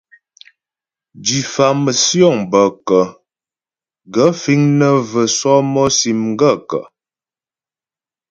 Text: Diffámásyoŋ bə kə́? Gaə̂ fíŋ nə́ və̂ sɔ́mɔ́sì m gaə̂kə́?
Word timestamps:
Diffámásyoŋ 1.25 2.35
bə 2.51 2.61
kə́? 2.87 3.05
Gaə̂ 4.13 4.31
fíŋ 4.41 4.61
nə́ 4.79 4.91
və̂ 5.09 5.23
sɔ́mɔ́sì 5.37 6.11
m 6.21 6.23
gaə̂kə́? 6.39 6.83